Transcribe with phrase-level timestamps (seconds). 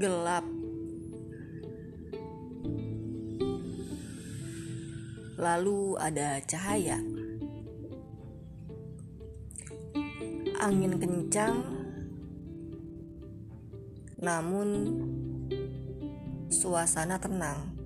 [0.00, 0.48] gelap.
[5.36, 6.96] Lalu ada cahaya.
[10.60, 11.60] Angin kencang,
[14.24, 14.68] namun
[16.48, 17.76] suasana tenang.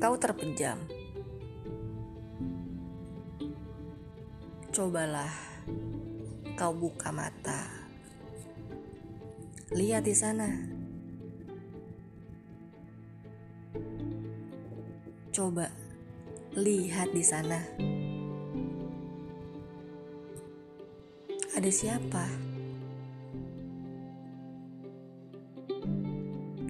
[0.00, 0.99] Kau terpejam.
[4.70, 5.34] Cobalah
[6.54, 7.66] kau buka mata.
[9.74, 10.46] Lihat di sana.
[15.34, 15.66] Coba
[16.54, 17.58] lihat di sana.
[21.58, 22.30] Ada siapa?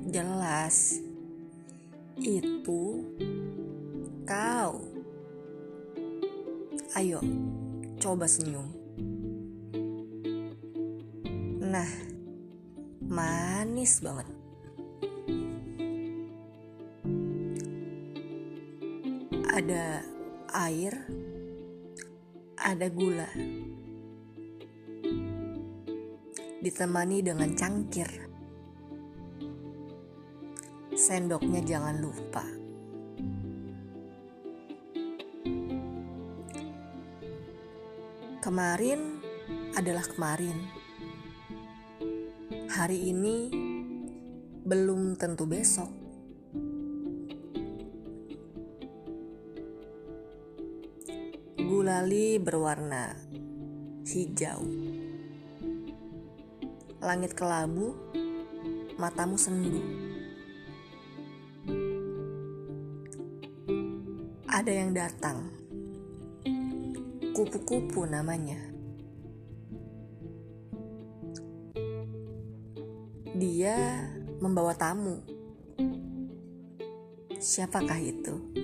[0.08, 1.05] Jelas
[2.16, 3.05] itu
[4.25, 4.88] kau.
[6.97, 7.20] Ayo,
[8.01, 8.65] coba senyum.
[11.61, 11.91] Nah,
[13.05, 14.29] manis banget.
[19.53, 20.01] Ada
[20.56, 20.97] air,
[22.56, 23.28] ada gula.
[26.65, 28.09] Ditemani dengan cangkir
[31.01, 32.59] sendoknya jangan lupa.
[38.41, 39.20] Kemarin
[39.77, 40.56] adalah kemarin.
[42.72, 43.52] Hari ini
[44.64, 45.92] belum tentu besok.
[51.60, 53.14] Gulali berwarna
[54.08, 54.64] hijau.
[57.04, 57.94] Langit kelabu,
[58.97, 60.10] matamu sendu.
[64.60, 65.48] ada yang datang.
[67.41, 68.61] Kupu-kupu namanya.
[73.33, 74.05] Dia
[74.45, 75.25] membawa tamu.
[77.41, 78.59] Siapakah itu?